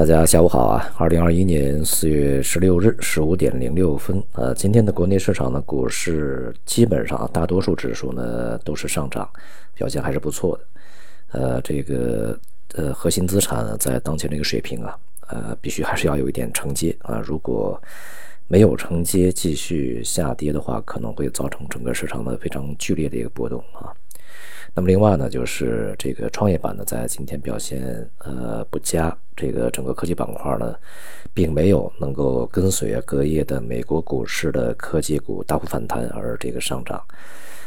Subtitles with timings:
[0.00, 0.90] 大家下午好啊！
[0.96, 9.28] 二零二一年四月十六日十五点零六分，呃，今天的国内市场呢，股市基本上大多数指数呢都是上涨，
[9.74, 11.38] 表现还是不错的。
[11.38, 12.34] 呃，这个
[12.76, 14.96] 呃核心资产在当前这个水平啊，
[15.28, 17.22] 呃，必须还是要有一点承接啊。
[17.22, 17.78] 如果
[18.48, 23.92] 没有承接，继续下跌的话，可能会造成整个市场的非常剧烈的一个波动啊。
[24.74, 30.74] 那么另外呢，就是这个创业板呢，在今天表现呃不佳，这个整个科技板块呢，
[31.34, 37.02] 并没有能够跟随隔夜的美国股市的科技股大幅反弹而这个上涨。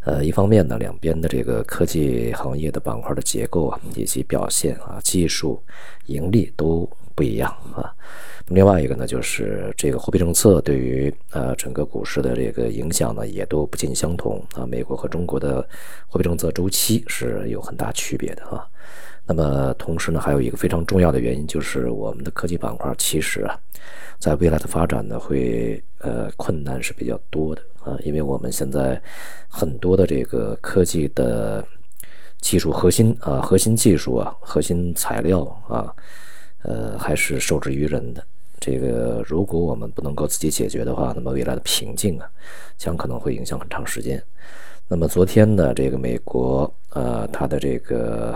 [0.00, 5.62] 呃，一方面呢，两边的这个科技行业的板块的结构啊，以及表现啊，技术
[6.06, 7.92] 盈利都不一样啊。
[8.48, 14.64] 另外一个呢，就是这个货币政策对于呃整个股市的这个影响呢，也都不尽相同啊。
[14.64, 15.66] 美国和中国的
[16.06, 18.64] 货币政策周期是有很大区别的啊。
[19.26, 23.58] 那么同时呢，还有一个非常重要的原因，就是我们的科技板块其实啊，
[24.20, 29.02] 在未来的发展呢，会呃困难是比较多的啊，因为我们现在
[29.48, 31.66] 很多的这个科技的
[32.40, 35.92] 技术核心啊、核心技术啊、核心材料啊，
[36.66, 38.22] 呃还是受制于人的。
[38.58, 42.28] 这个如果我们不能够自己解决的话，那么未来的瓶颈啊，
[42.76, 44.20] 将可能会影响很长时间。
[44.88, 48.34] 那么昨天呢，这个美国呃，它的这个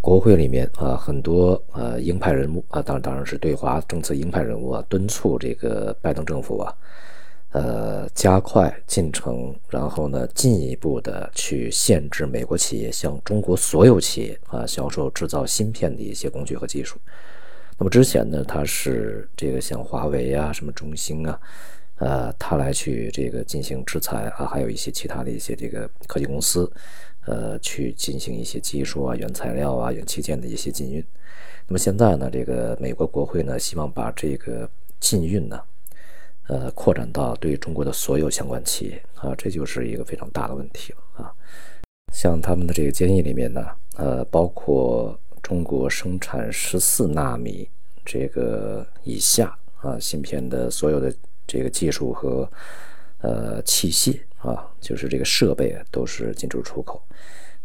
[0.00, 6.74] 国会里面啊，很多呃鹰派人物啊，当然当然是对华政策鹰派人物啊，敦促这个拜登政府啊，
[7.52, 16.98] 呃加快进程，然后呢进一步的去限制美国企业向中国所有企业啊销售制造芯片的一些工具和技术。
[17.80, 21.40] 那么之前呢，他是这个像华为啊、什么中兴啊，
[21.98, 26.68] 呃，他来去这个进行制裁啊，还有一些其他的一些这个科技公司，
[27.26, 31.04] 呃，去进行一些技术啊、原材料啊、元器件的一些禁运。
[31.68, 34.68] 那么现在呢，这个美国国会呢，希望把这个
[34.98, 35.60] 禁运呢，
[36.48, 41.32] 呃，扩展到对中国的所有相关企业啊，这就是一个非常大的问题了啊。
[42.12, 43.64] 像他们的这个建议里面呢，
[43.98, 45.16] 呃，包括。
[45.48, 47.66] 中国生产十四纳米
[48.04, 51.10] 这个以下啊芯片的所有的
[51.46, 52.46] 这个技术和
[53.22, 57.02] 呃器械啊，就是这个设备都是禁止出口。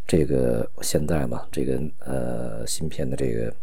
[0.07, 3.53] 这个现在嘛，这个呃芯片的这个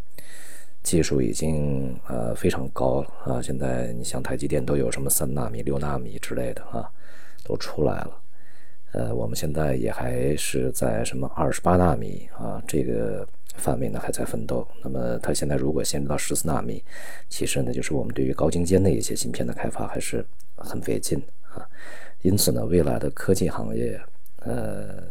[0.82, 3.41] 技术已经呃非常高了啊。
[3.41, 6.87] 现在你像台积电都有什么三纳米、六纳米之类的啊，
[7.42, 8.19] 都出来了。
[8.93, 13.27] 呃，我们现在也还是在什么二十八纳米啊这个。
[13.56, 16.83] 范围呢还在奋斗，那么它现在如果限制到十四纳米，
[17.29, 20.25] 其实呢就是我们对于高精尖的一些芯片的开发还是
[20.56, 21.61] 很费劲啊。
[22.23, 24.00] 因此呢，未来的科技行业，
[24.39, 25.03] 呃，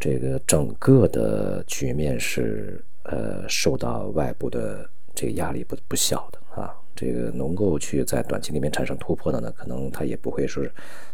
[0.00, 6.74] 这个整个的局面是呃受到外部的这个压力不不小的啊。
[6.94, 10.70] 这个能够去在短期里面产生突破的呢，可能它也不会是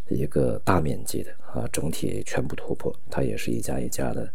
[0.08, 4.28] 一个大面积的啊，整体全部突破，它也是一家一家的。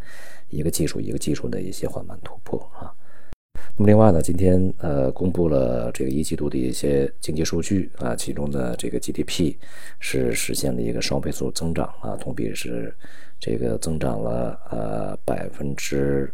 [0.50, 2.92] 一个技术一个技术的一些缓慢突破啊。
[3.78, 9.56] 那么另外呢，今天呃公布了这个一季度的一些经济数据啊，其中的这个 GDP
[10.00, 12.94] 是实现了一个双倍速增长啊，同比是
[13.40, 16.30] 这个增长了呃百分之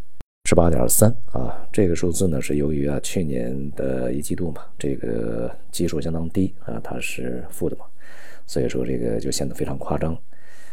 [0.48, 1.68] 十八点三啊。
[1.74, 7.84] 这个数字呢是由于啊去年的一季度嘛，这个基数相当低啊，它是负的嘛，
[8.46, 10.18] 所以说这个就显得非常夸张。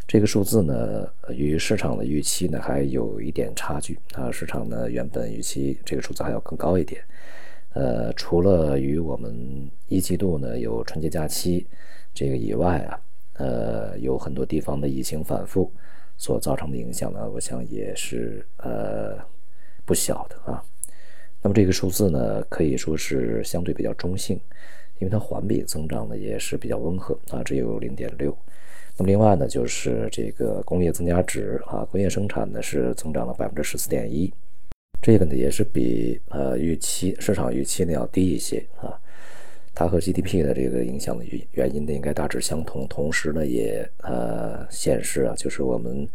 [0.06, 4.30] 这个数字呢，与市场的预期呢还有一点差距啊。
[4.30, 7.02] 市场呢原本预期这个数字还要更高一点。
[7.72, 11.66] 呃，除了与我们一季度呢有春节假期
[12.14, 13.00] 这个以外啊，
[13.38, 15.72] 呃，有很多地方的疫情反复
[16.16, 19.18] 所造成的影响呢，我想也是呃
[19.84, 20.62] 不小的啊。
[21.42, 24.40] 那么这个数字呢可以说是相对比较中性，
[24.98, 28.36] 因为它环比增长呢也是比较温和啊，只有零点六。
[28.96, 34.32] 那么另外呢，就是这个工业增加值啊，工业生产呢是增长了百分之十四点一，
[35.02, 38.96] 这个呢也是比呃预期市场预期呢要低一些啊。
[39.74, 46.08] 它和 GDP 的这个影响的原原因呢应该大致相同，同时呢也呃显示啊，就是我们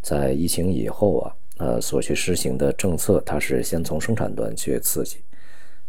[0.00, 5.18] 在疫情以后啊，呃所去施行的政策，它是先从生产端去刺激。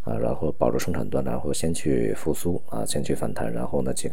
[0.02, 4.12] 啊，然后保住生产端，然后先去复苏啊，先去反弹，然后呢紧。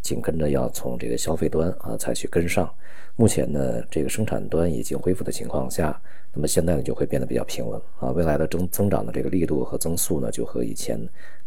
[0.00, 2.72] 紧跟着要从这个消费端啊才去跟上，
[3.16, 6.00] 目前呢这个生产端已经恢复的情况下，
[6.32, 10.96] 那么现在呢就会变得比较平稳啊，未来的增增长的这个力度和增速呢就和以前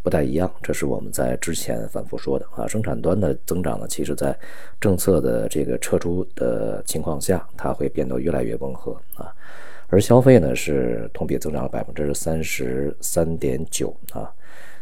[0.04, 4.38] 不太一样，这是我们在之前反复说的啊，生产端的增长呢，其实在
[4.82, 9.34] 政策的这个撤出的情况下，它会变得越来越温和啊，
[9.92, 14.34] 而消费呢是同比增长了百分之三十三点九啊，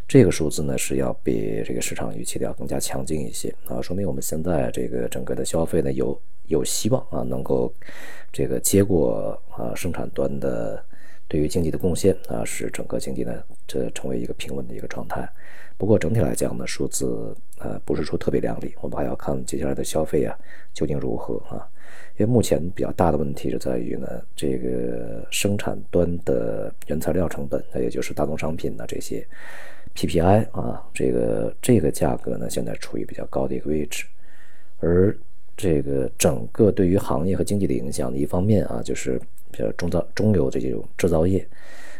[0.08, 7.74] 这个数字呢是要比这个市场预期的要更加强劲一些啊，说明我们现在这个整个的消费呢有有希望啊，能够
[8.32, 10.80] 这个接过啊生产端的
[11.30, 15.30] 对于经济的贡献啊，使整个经济呢这成为一个平稳的一个状态。
[15.78, 20.38] 不过整体来讲呢，数字呃不是说特别亮丽，我们还要看接下来的消费啊
[20.74, 21.66] 究竟如何啊。
[22.18, 29.26] 因为目前比较大的问题是在于呢，这个生产端的原材料成本，那也就是大宗商品呢这些
[29.96, 34.06] PPI 啊，这个这个价格呢现在处于比较高的一个位置，
[34.80, 35.18] 而
[35.62, 39.20] 这个整个对于行业和经济的影响，一方面啊就是
[39.52, 41.46] 比较中造中游这种制造业，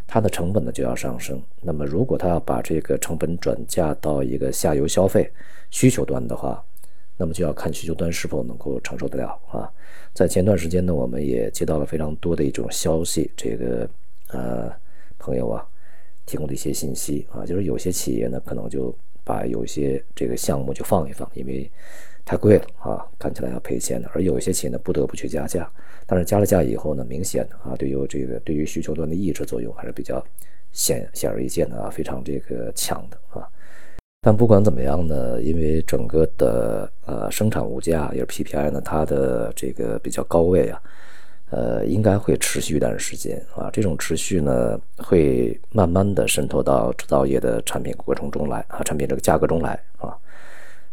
[0.08, 1.42] 它的成本呢就要上升。
[1.62, 5.30] 那么如果它要把这个成本转嫁到一个下游消费
[5.72, 6.64] 需求端的话，
[7.18, 9.70] 那么就要看需求端是否能够承受得了啊。
[10.14, 13.90] 在前段时间呢，我们也接到了非常多的一种消息，这个
[14.30, 14.72] 呃
[15.18, 15.68] 朋友啊
[16.26, 18.96] 提供的一些信息啊，就是有些企业呢可能就
[19.26, 21.70] 把有些这个项目就放一放，因为
[22.30, 25.68] 太贵了啊，看起来要赔钱的；而有一些企业呢不得不去加价，
[26.06, 30.24] 但是加了价以后呢，明显的啊，对于这个对于需求端的抑制作用还是比较
[30.72, 33.50] 显显而易见的啊，非常这个强的啊。
[34.22, 40.80] 但不管怎么样呢，因为整个的呃生产物价也是 PPI 呢，它的这个比较高位啊，
[41.50, 43.72] 呃，应该会持续一段时间啊。
[43.74, 50.16] 这种持续呢，会慢慢的渗透到制造业的产品过程中来啊，产品这个价格中来啊。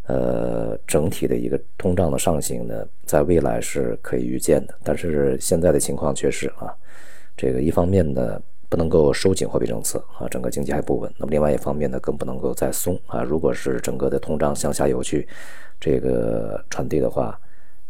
[0.06, 4.74] 呃，整体的一个通胀的上行呢，在未来是可以预见的。
[4.82, 6.74] 但是现在的情况却是啊，
[7.36, 8.40] 这个一方面呢。
[8.68, 11.08] 不能够收紧货币政策啊，整个经济还不稳。
[11.18, 13.22] 那么另外一方面呢，更不能够再松啊。
[13.22, 15.26] 如果是整个的通胀向下游去
[15.78, 17.38] 这个传递的话，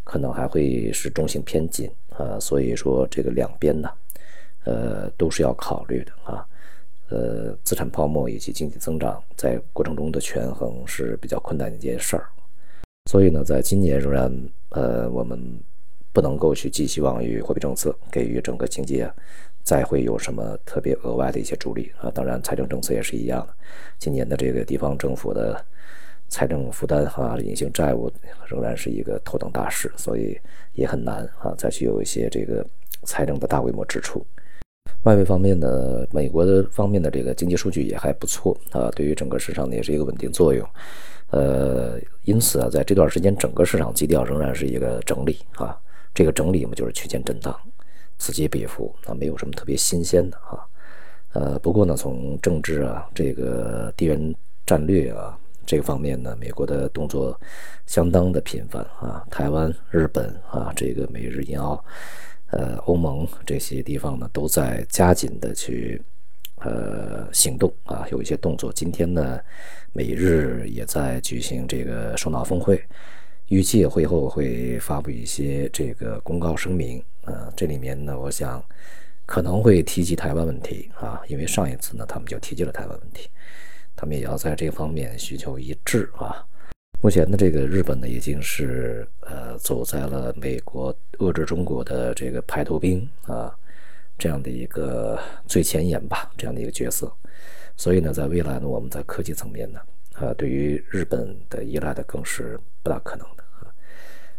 [0.05, 2.39] 可能还会是中性偏紧啊。
[2.39, 3.89] 所以说这个两边呢，
[4.65, 6.47] 呃，都是要考虑的啊。
[7.09, 12.27] 呃，资产泡沫以及经济增长在过程中的权衡是比较困难的一件事儿。
[13.11, 15.39] 所以呢，在今年仍然呃，我们
[16.13, 19.15] 不能够去寄希望于货币政策给予整个经济啊。
[19.63, 22.09] 再会有什么特别额外的一些助力啊？
[22.15, 23.55] 当然，财政政策也是一样的。
[23.99, 25.61] 今年的这个地方政府的
[26.29, 28.09] 财政负担哈，隐形债务
[28.47, 30.39] 仍然是一个头等大事，所以
[30.75, 32.65] 也很难啊，再去有一些这个
[33.03, 34.25] 财政的大规模支出。
[35.07, 40.69] 外围方面呢，美国的方面的这个经济数据也还不错啊，对于整个市场呢也是一个稳定作用。
[41.31, 45.79] 呃，因此啊，在这段时间整个市场基调仍然是一个整理啊，
[46.13, 47.57] 这个整理嘛就是区间震荡。
[48.19, 50.59] 此起彼伏啊，没有什么特别新鲜的啊，
[51.35, 54.35] 呃，不过呢，从政治啊，这个地缘
[54.67, 57.39] 战略啊这个方面呢，美国的动作
[57.87, 61.85] 相当的频繁啊，台湾、日本啊，这个美日印澳，
[62.57, 66.01] 呃，欧盟这些地方呢，都在加紧的去
[66.63, 68.73] 呃行动啊，有一些动作。
[68.73, 69.39] 今天呢，
[69.93, 72.83] 美日也在举行这个首脑峰会。
[73.49, 78.65] 预计会后会发布一些这个公告声明，呃，这里面呢，我想
[79.27, 83.29] 可能会提及台湾问题啊，因为上一次呢，他们就提及了台湾问题，
[83.95, 86.43] 他们也要在这方面需求一致啊。
[87.01, 93.55] 目前的这个日本呢，已经是呃走在了美国遏制中国的这个排头兵啊
[94.19, 97.13] 这样的一个最前沿吧，这样的一个角色，
[97.77, 99.81] 所以呢，在未来呢，我们在科技层面呢。
[100.15, 103.45] 啊，对于日本的依赖的更是不大可能的，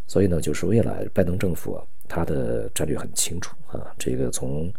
[0.07, 4.73] 所以呢，就是未来拜登政府啊，他的战略很清楚啊，这个从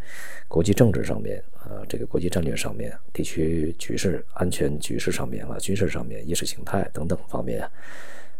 [0.47, 7.65] 国际政治上面啊，这个国际战略上面、地区局势、安全局势上面啊、军事上面、意识形态等等方面，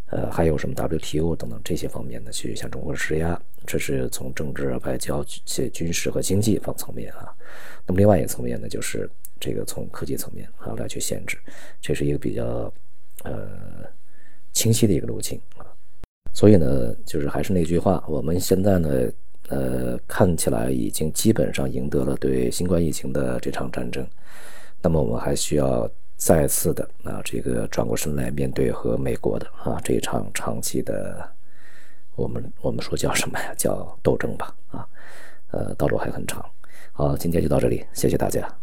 [0.06, 7.32] 呃，还有什么 WTO 等等这些方面呢，去向中国施压，这是从政治、外交、且军事和经济方层面啊。
[7.86, 9.08] 那么另外一个层面呢，就是。
[9.42, 11.38] 这个从科技层面啊来去限制，
[11.80, 12.70] 这是一个比较
[13.24, 13.48] 呃
[14.52, 15.40] 清晰的一个路径。
[16.32, 18.88] 所以呢，就是还是那句话，我们现在呢
[19.48, 24.06] 呃看起来已经基本上赢得了对新冠疫情的这场战争，
[24.80, 31.28] 那么我们还需要再次的啊这个转过身来面对和美国的啊这一场长期的
[32.14, 33.54] 我们我们说叫什么呀？
[33.56, 34.86] 叫斗争吧啊
[35.50, 36.44] 呃道路还很长。
[36.92, 38.59] 好，今天就到这里，谢谢大家。